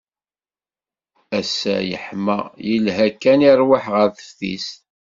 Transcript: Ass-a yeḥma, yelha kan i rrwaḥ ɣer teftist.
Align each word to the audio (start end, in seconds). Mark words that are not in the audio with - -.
Ass-a 1.39 1.75
yeḥma, 1.89 2.39
yelha 2.67 3.07
kan 3.21 3.39
i 3.49 3.51
rrwaḥ 3.57 3.85
ɣer 3.93 4.07
teftist. 4.17 4.79